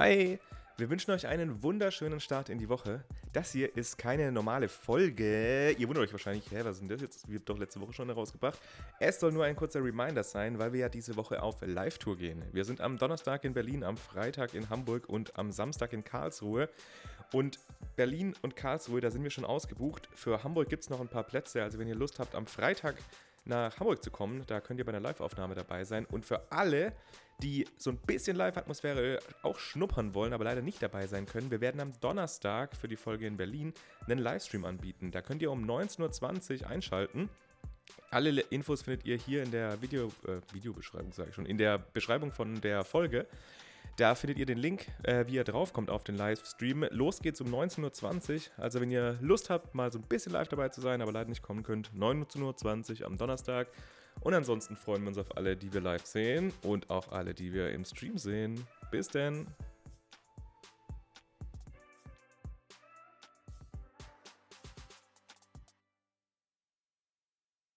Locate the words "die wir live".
55.56-56.04